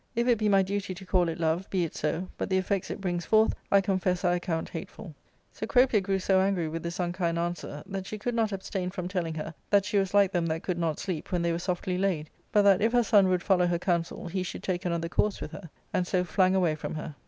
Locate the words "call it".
1.05-1.39